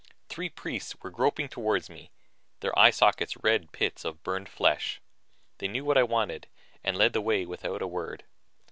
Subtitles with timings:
[0.29, 2.09] Three priests were groping toward me,
[2.61, 4.99] their eye sockets red pits of burned flesh.
[5.59, 6.47] They knew what I wanted
[6.83, 8.23] and led the way without a word.